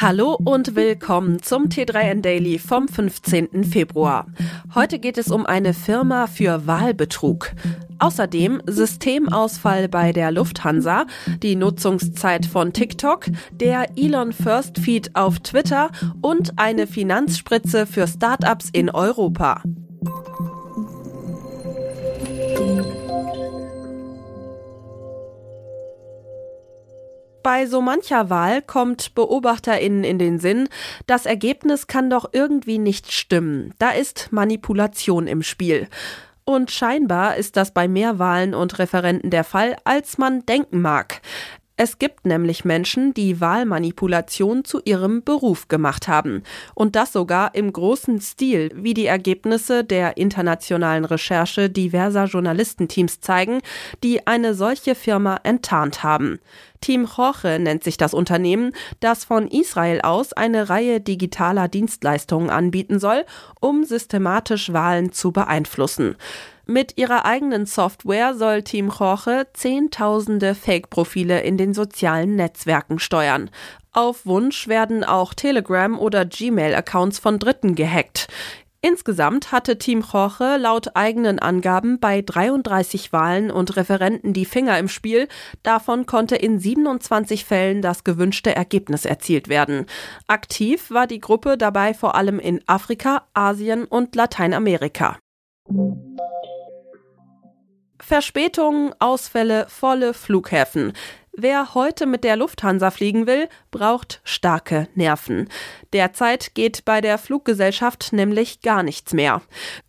Hallo 0.00 0.38
und 0.44 0.76
willkommen 0.76 1.42
zum 1.42 1.64
T3N 1.64 2.20
Daily 2.20 2.60
vom 2.60 2.86
15. 2.86 3.64
Februar. 3.64 4.28
Heute 4.72 5.00
geht 5.00 5.18
es 5.18 5.28
um 5.32 5.44
eine 5.44 5.74
Firma 5.74 6.28
für 6.28 6.68
Wahlbetrug. 6.68 7.50
Außerdem 7.98 8.62
Systemausfall 8.64 9.88
bei 9.88 10.12
der 10.12 10.30
Lufthansa, 10.30 11.06
die 11.42 11.56
Nutzungszeit 11.56 12.46
von 12.46 12.72
TikTok, 12.72 13.26
der 13.50 13.88
Elon 13.96 14.32
First 14.32 14.78
Feed 14.78 15.16
auf 15.16 15.40
Twitter 15.40 15.90
und 16.22 16.52
eine 16.60 16.86
Finanzspritze 16.86 17.84
für 17.84 18.06
Startups 18.06 18.70
in 18.72 18.90
Europa. 18.90 19.62
Bei 27.48 27.64
so 27.64 27.80
mancher 27.80 28.28
Wahl 28.28 28.60
kommt 28.60 29.14
BeobachterInnen 29.14 30.04
in 30.04 30.18
den 30.18 30.38
Sinn, 30.38 30.68
das 31.06 31.24
Ergebnis 31.24 31.86
kann 31.86 32.10
doch 32.10 32.28
irgendwie 32.34 32.76
nicht 32.78 33.10
stimmen. 33.10 33.72
Da 33.78 33.88
ist 33.88 34.28
Manipulation 34.32 35.26
im 35.26 35.42
Spiel. 35.42 35.88
Und 36.44 36.70
scheinbar 36.70 37.36
ist 37.36 37.56
das 37.56 37.72
bei 37.72 37.88
mehr 37.88 38.18
Wahlen 38.18 38.54
und 38.54 38.78
Referenten 38.78 39.30
der 39.30 39.44
Fall, 39.44 39.76
als 39.84 40.18
man 40.18 40.44
denken 40.44 40.82
mag. 40.82 41.22
Es 41.80 42.00
gibt 42.00 42.26
nämlich 42.26 42.64
Menschen, 42.64 43.14
die 43.14 43.40
Wahlmanipulation 43.40 44.64
zu 44.64 44.80
ihrem 44.84 45.22
Beruf 45.22 45.68
gemacht 45.68 46.08
haben. 46.08 46.42
Und 46.74 46.96
das 46.96 47.12
sogar 47.12 47.54
im 47.54 47.72
großen 47.72 48.20
Stil, 48.20 48.72
wie 48.74 48.94
die 48.94 49.06
Ergebnisse 49.06 49.84
der 49.84 50.16
internationalen 50.16 51.04
Recherche 51.04 51.70
diverser 51.70 52.24
Journalistenteams 52.24 53.20
zeigen, 53.20 53.60
die 54.02 54.26
eine 54.26 54.54
solche 54.54 54.96
Firma 54.96 55.38
enttarnt 55.44 56.02
haben. 56.02 56.40
Team 56.80 57.06
Jorge 57.16 57.60
nennt 57.60 57.84
sich 57.84 57.96
das 57.96 58.12
Unternehmen, 58.12 58.72
das 58.98 59.24
von 59.24 59.46
Israel 59.46 60.00
aus 60.00 60.32
eine 60.32 60.68
Reihe 60.68 61.00
digitaler 61.00 61.68
Dienstleistungen 61.68 62.50
anbieten 62.50 62.98
soll, 62.98 63.24
um 63.60 63.84
systematisch 63.84 64.72
Wahlen 64.72 65.12
zu 65.12 65.30
beeinflussen. 65.30 66.16
Mit 66.70 66.98
ihrer 66.98 67.24
eigenen 67.24 67.64
Software 67.64 68.34
soll 68.34 68.62
Team 68.62 68.90
Jorge 68.90 69.46
Zehntausende 69.54 70.54
Fake-Profile 70.54 71.40
in 71.40 71.56
den 71.56 71.72
sozialen 71.72 72.36
Netzwerken 72.36 72.98
steuern. 72.98 73.48
Auf 73.92 74.26
Wunsch 74.26 74.68
werden 74.68 75.02
auch 75.02 75.32
Telegram- 75.32 75.98
oder 75.98 76.26
Gmail-Accounts 76.26 77.20
von 77.20 77.38
Dritten 77.38 77.74
gehackt. 77.74 78.28
Insgesamt 78.82 79.50
hatte 79.50 79.78
Team 79.78 80.04
Jorge 80.12 80.58
laut 80.58 80.94
eigenen 80.94 81.38
Angaben 81.38 82.00
bei 82.00 82.20
33 82.20 83.14
Wahlen 83.14 83.50
und 83.50 83.74
Referenten 83.76 84.34
die 84.34 84.44
Finger 84.44 84.78
im 84.78 84.88
Spiel. 84.88 85.26
Davon 85.62 86.04
konnte 86.04 86.36
in 86.36 86.58
27 86.58 87.46
Fällen 87.46 87.80
das 87.80 88.04
gewünschte 88.04 88.54
Ergebnis 88.54 89.06
erzielt 89.06 89.48
werden. 89.48 89.86
Aktiv 90.26 90.90
war 90.90 91.06
die 91.06 91.20
Gruppe 91.20 91.56
dabei 91.56 91.94
vor 91.94 92.14
allem 92.14 92.38
in 92.38 92.60
Afrika, 92.66 93.22
Asien 93.32 93.86
und 93.86 94.14
Lateinamerika. 94.14 95.16
Verspätungen, 98.08 98.94
Ausfälle, 99.00 99.66
volle 99.68 100.14
Flughäfen. 100.14 100.94
Wer 101.32 101.74
heute 101.74 102.06
mit 102.06 102.24
der 102.24 102.36
Lufthansa 102.36 102.90
fliegen 102.90 103.26
will, 103.26 103.50
braucht 103.70 104.22
starke 104.24 104.88
Nerven. 104.94 105.50
Derzeit 105.92 106.54
geht 106.54 106.86
bei 106.86 107.02
der 107.02 107.18
Fluggesellschaft 107.18 108.14
nämlich 108.14 108.62
gar 108.62 108.82
nichts 108.82 109.12
mehr. 109.12 109.42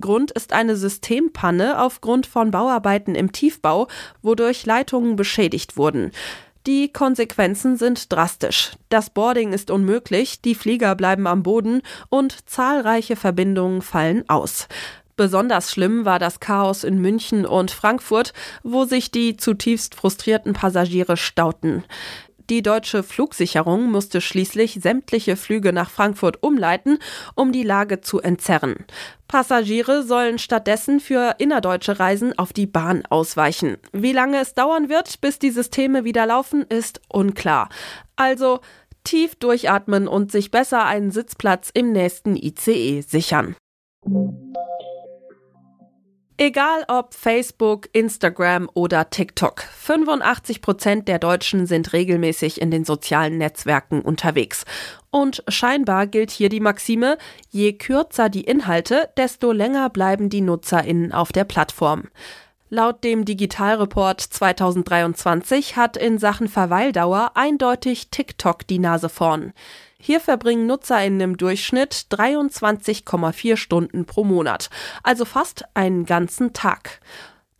Grund 0.00 0.30
ist 0.30 0.54
eine 0.54 0.76
Systempanne 0.76 1.78
aufgrund 1.78 2.26
von 2.26 2.50
Bauarbeiten 2.50 3.14
im 3.14 3.32
Tiefbau, 3.32 3.86
wodurch 4.22 4.64
Leitungen 4.64 5.16
beschädigt 5.16 5.76
wurden. 5.76 6.10
Die 6.66 6.90
Konsequenzen 6.90 7.76
sind 7.76 8.10
drastisch. 8.10 8.72
Das 8.88 9.10
Boarding 9.10 9.52
ist 9.52 9.70
unmöglich, 9.70 10.40
die 10.40 10.54
Flieger 10.54 10.94
bleiben 10.94 11.26
am 11.26 11.42
Boden 11.42 11.82
und 12.08 12.48
zahlreiche 12.48 13.14
Verbindungen 13.14 13.82
fallen 13.82 14.26
aus. 14.26 14.68
Besonders 15.16 15.70
schlimm 15.70 16.04
war 16.04 16.18
das 16.18 16.40
Chaos 16.40 16.84
in 16.84 17.00
München 17.00 17.46
und 17.46 17.70
Frankfurt, 17.70 18.34
wo 18.62 18.84
sich 18.84 19.10
die 19.10 19.36
zutiefst 19.36 19.94
frustrierten 19.94 20.52
Passagiere 20.52 21.16
stauten. 21.16 21.84
Die 22.48 22.62
deutsche 22.62 23.02
Flugsicherung 23.02 23.90
musste 23.90 24.20
schließlich 24.20 24.78
sämtliche 24.80 25.36
Flüge 25.36 25.72
nach 25.72 25.90
Frankfurt 25.90 26.44
umleiten, 26.44 26.98
um 27.34 27.50
die 27.50 27.64
Lage 27.64 28.02
zu 28.02 28.20
entzerren. 28.20 28.84
Passagiere 29.26 30.04
sollen 30.04 30.38
stattdessen 30.38 31.00
für 31.00 31.34
innerdeutsche 31.38 31.98
Reisen 31.98 32.38
auf 32.38 32.52
die 32.52 32.66
Bahn 32.66 33.04
ausweichen. 33.06 33.78
Wie 33.92 34.12
lange 34.12 34.40
es 34.40 34.54
dauern 34.54 34.88
wird, 34.88 35.20
bis 35.20 35.40
die 35.40 35.50
Systeme 35.50 36.04
wieder 36.04 36.26
laufen, 36.26 36.62
ist 36.68 37.00
unklar. 37.08 37.68
Also 38.14 38.60
tief 39.02 39.34
durchatmen 39.34 40.06
und 40.06 40.30
sich 40.30 40.52
besser 40.52 40.84
einen 40.84 41.10
Sitzplatz 41.10 41.70
im 41.74 41.90
nächsten 41.90 42.36
ICE 42.36 43.00
sichern. 43.00 43.56
Egal 46.38 46.84
ob 46.88 47.14
Facebook, 47.14 47.88
Instagram 47.94 48.68
oder 48.74 49.08
TikTok, 49.08 49.62
85 49.62 50.60
Prozent 50.60 51.08
der 51.08 51.18
Deutschen 51.18 51.64
sind 51.64 51.94
regelmäßig 51.94 52.60
in 52.60 52.70
den 52.70 52.84
sozialen 52.84 53.38
Netzwerken 53.38 54.02
unterwegs. 54.02 54.66
Und 55.10 55.42
scheinbar 55.48 56.06
gilt 56.06 56.30
hier 56.30 56.50
die 56.50 56.60
Maxime, 56.60 57.16
je 57.48 57.72
kürzer 57.72 58.28
die 58.28 58.44
Inhalte, 58.44 59.08
desto 59.16 59.50
länger 59.50 59.88
bleiben 59.88 60.28
die 60.28 60.42
Nutzerinnen 60.42 61.10
auf 61.10 61.32
der 61.32 61.44
Plattform. 61.44 62.08
Laut 62.68 63.02
dem 63.02 63.24
Digitalreport 63.24 64.20
2023 64.20 65.76
hat 65.76 65.96
in 65.96 66.18
Sachen 66.18 66.48
Verweildauer 66.48 67.30
eindeutig 67.34 68.10
TikTok 68.10 68.66
die 68.66 68.78
Nase 68.78 69.08
vorn. 69.08 69.54
Hier 70.06 70.20
verbringen 70.20 70.68
NutzerInnen 70.68 71.20
im 71.20 71.36
Durchschnitt 71.36 72.06
23,4 72.12 73.56
Stunden 73.56 74.06
pro 74.06 74.22
Monat, 74.22 74.70
also 75.02 75.24
fast 75.24 75.64
einen 75.74 76.06
ganzen 76.06 76.52
Tag. 76.52 77.00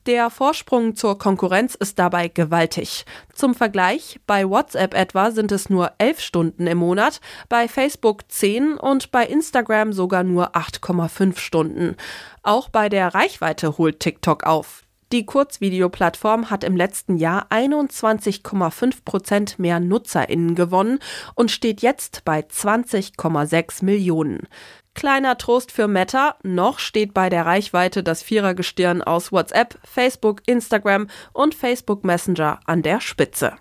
Der 0.07 0.31
Vorsprung 0.31 0.95
zur 0.95 1.19
Konkurrenz 1.19 1.75
ist 1.75 1.99
dabei 1.99 2.29
gewaltig. 2.29 3.05
Zum 3.35 3.57
Vergleich, 3.57 4.21
bei 4.29 4.49
WhatsApp 4.49 4.95
etwa 4.95 5.33
sind 5.33 5.51
es 5.51 5.69
nur 5.71 5.95
11 5.99 6.21
Stunden 6.21 6.69
im 6.69 6.79
Monat, 6.79 7.21
bei 7.49 7.67
Facebook 7.67 8.31
10 8.31 8.75
und 8.75 9.11
bei 9.11 9.27
Instagram 9.27 9.93
sogar 9.93 10.23
nur 10.23 10.55
8,5 10.55 11.39
Stunden. 11.39 11.97
Auch 12.45 12.69
bei 12.69 12.89
der 12.89 13.13
Reichweite 13.13 13.77
holt 13.77 13.99
TikTok 13.99 14.45
auf. 14.45 14.86
Die 15.13 15.25
Kurzvideoplattform 15.25 16.51
hat 16.51 16.65
im 16.65 16.77
letzten 16.77 17.17
Jahr 17.17 17.47
21,5 17.51 19.05
Prozent 19.05 19.59
mehr 19.59 19.79
NutzerInnen 19.79 20.57
gewonnen 20.57 20.99
und 21.35 21.53
steht 21.53 21.81
jetzt 21.81 22.25
bei 22.25 22.41
20,6 22.41 23.85
Millionen. 23.85 24.49
Kleiner 24.95 25.39
Trost 25.39 25.71
für 25.71 25.87
Meta, 25.87 26.37
noch 26.43 26.79
steht 26.81 27.15
bei 27.15 27.29
der 27.29 27.47
Reichweite 27.47 28.03
das 28.03 28.23
Vierergestirn 28.23 29.03
aus 29.03 29.31
WhatsApp, 29.31 29.79
Facebook, 29.85 30.43
Instagram 30.47 31.07
und 31.33 31.55
Facebook 31.55 32.05
Messenger 32.05 32.59
an 32.65 32.83
der 32.83 33.01
Spitze. 33.01 33.57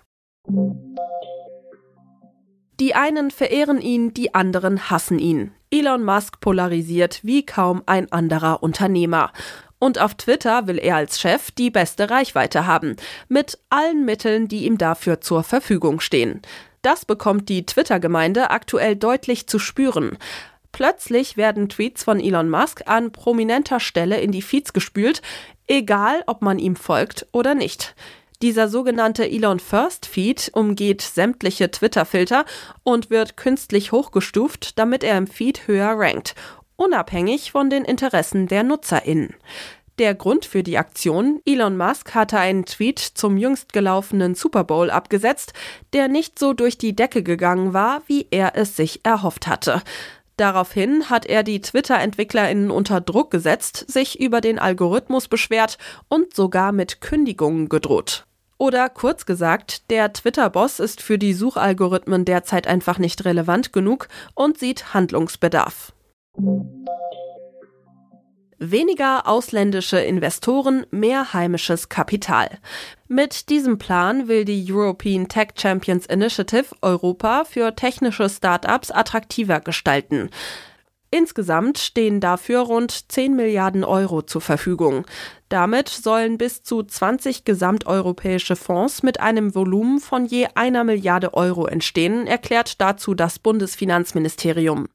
Die 2.80 2.94
einen 2.94 3.30
verehren 3.30 3.80
ihn, 3.80 4.12
die 4.12 4.34
anderen 4.34 4.90
hassen 4.90 5.18
ihn. 5.18 5.52
Elon 5.70 6.04
Musk 6.04 6.40
polarisiert 6.40 7.20
wie 7.22 7.44
kaum 7.44 7.82
ein 7.86 8.12
anderer 8.12 8.62
Unternehmer. 8.62 9.32
Und 9.78 9.98
auf 10.00 10.14
Twitter 10.14 10.66
will 10.66 10.78
er 10.78 10.96
als 10.96 11.20
Chef 11.20 11.50
die 11.50 11.70
beste 11.70 12.08
Reichweite 12.10 12.66
haben, 12.66 12.96
mit 13.28 13.58
allen 13.68 14.04
Mitteln, 14.04 14.48
die 14.48 14.64
ihm 14.64 14.78
dafür 14.78 15.20
zur 15.20 15.42
Verfügung 15.42 16.00
stehen. 16.00 16.40
Das 16.82 17.04
bekommt 17.04 17.48
die 17.48 17.66
Twitter-Gemeinde 17.66 18.50
aktuell 18.50 18.96
deutlich 18.96 19.48
zu 19.48 19.58
spüren. 19.58 20.18
Plötzlich 20.72 21.36
werden 21.36 21.68
Tweets 21.68 22.04
von 22.04 22.20
Elon 22.20 22.48
Musk 22.48 22.82
an 22.86 23.10
prominenter 23.10 23.80
Stelle 23.80 24.20
in 24.20 24.30
die 24.30 24.42
Feeds 24.42 24.72
gespült, 24.72 25.22
egal 25.66 26.22
ob 26.26 26.42
man 26.42 26.58
ihm 26.58 26.76
folgt 26.76 27.26
oder 27.32 27.54
nicht. 27.54 27.94
Dieser 28.42 28.68
sogenannte 28.68 29.26
Elon 29.28 29.60
First 29.60 30.04
Feed 30.04 30.50
umgeht 30.52 31.00
sämtliche 31.00 31.70
Twitter-Filter 31.70 32.44
und 32.82 33.08
wird 33.08 33.38
künstlich 33.38 33.92
hochgestuft, 33.92 34.78
damit 34.78 35.02
er 35.02 35.16
im 35.16 35.26
Feed 35.26 35.66
höher 35.66 35.94
rankt 35.98 36.34
unabhängig 36.76 37.52
von 37.52 37.70
den 37.70 37.84
Interessen 37.84 38.46
der 38.46 38.62
NutzerInnen. 38.62 39.34
Der 39.98 40.14
Grund 40.14 40.44
für 40.44 40.62
die 40.62 40.76
Aktion, 40.76 41.40
Elon 41.46 41.78
Musk 41.78 42.14
hatte 42.14 42.38
einen 42.38 42.66
Tweet 42.66 42.98
zum 42.98 43.38
jüngst 43.38 43.72
gelaufenen 43.72 44.34
Super 44.34 44.62
Bowl 44.62 44.90
abgesetzt, 44.90 45.54
der 45.94 46.08
nicht 46.08 46.38
so 46.38 46.52
durch 46.52 46.76
die 46.76 46.94
Decke 46.94 47.22
gegangen 47.22 47.72
war, 47.72 48.02
wie 48.06 48.26
er 48.30 48.56
es 48.56 48.76
sich 48.76 49.00
erhofft 49.04 49.46
hatte. 49.46 49.82
Daraufhin 50.36 51.08
hat 51.08 51.24
er 51.24 51.42
die 51.42 51.62
Twitter-EntwicklerInnen 51.62 52.70
unter 52.70 53.00
Druck 53.00 53.30
gesetzt, 53.30 53.86
sich 53.88 54.20
über 54.20 54.42
den 54.42 54.58
Algorithmus 54.58 55.28
beschwert 55.28 55.78
und 56.08 56.34
sogar 56.36 56.72
mit 56.72 57.00
Kündigungen 57.00 57.70
gedroht. 57.70 58.26
Oder 58.58 58.90
kurz 58.90 59.24
gesagt, 59.24 59.90
der 59.90 60.12
Twitter-Boss 60.12 60.78
ist 60.78 61.00
für 61.00 61.18
die 61.18 61.32
Suchalgorithmen 61.32 62.26
derzeit 62.26 62.66
einfach 62.66 62.98
nicht 62.98 63.24
relevant 63.24 63.72
genug 63.72 64.08
und 64.34 64.58
sieht 64.58 64.92
Handlungsbedarf. 64.92 65.94
Weniger 68.58 69.26
ausländische 69.26 69.98
Investoren, 69.98 70.86
mehr 70.90 71.34
heimisches 71.34 71.88
Kapital. 71.88 72.58
Mit 73.06 73.50
diesem 73.50 73.78
Plan 73.78 74.28
will 74.28 74.44
die 74.44 74.66
European 74.70 75.28
Tech 75.28 75.48
Champions 75.56 76.06
Initiative 76.06 76.74
Europa 76.80 77.44
für 77.44 77.74
technische 77.74 78.30
Startups 78.30 78.90
attraktiver 78.90 79.60
gestalten. 79.60 80.30
Insgesamt 81.10 81.78
stehen 81.78 82.20
dafür 82.20 82.60
rund 82.60 83.12
10 83.12 83.36
Milliarden 83.36 83.84
Euro 83.84 84.22
zur 84.22 84.40
Verfügung. 84.40 85.06
Damit 85.48 85.88
sollen 85.88 86.36
bis 86.36 86.62
zu 86.62 86.82
20 86.82 87.44
gesamteuropäische 87.44 88.56
Fonds 88.56 89.02
mit 89.02 89.20
einem 89.20 89.54
Volumen 89.54 90.00
von 90.00 90.26
je 90.26 90.48
einer 90.54 90.82
Milliarde 90.82 91.34
Euro 91.34 91.66
entstehen, 91.66 92.26
erklärt 92.26 92.80
dazu 92.80 93.14
das 93.14 93.38
Bundesfinanzministerium. 93.38 94.88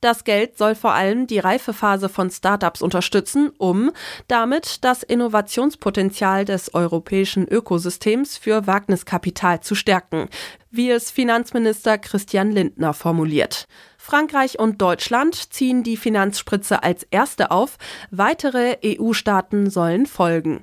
Das 0.00 0.24
Geld 0.24 0.58
soll 0.58 0.74
vor 0.74 0.92
allem 0.92 1.26
die 1.26 1.38
Reifephase 1.38 2.08
von 2.08 2.30
Startups 2.30 2.82
unterstützen, 2.82 3.50
um 3.58 3.92
damit 4.28 4.84
das 4.84 5.02
Innovationspotenzial 5.02 6.44
des 6.44 6.74
europäischen 6.74 7.48
Ökosystems 7.48 8.36
für 8.36 8.66
Wagniskapital 8.66 9.60
zu 9.60 9.74
stärken, 9.74 10.28
wie 10.70 10.90
es 10.90 11.10
Finanzminister 11.10 11.98
Christian 11.98 12.50
Lindner 12.52 12.92
formuliert. 12.92 13.66
Frankreich 13.96 14.58
und 14.58 14.80
Deutschland 14.80 15.52
ziehen 15.52 15.82
die 15.82 15.96
Finanzspritze 15.96 16.82
als 16.82 17.02
erste 17.10 17.50
auf, 17.50 17.76
weitere 18.10 18.76
EU-Staaten 18.84 19.70
sollen 19.70 20.06
folgen. 20.06 20.62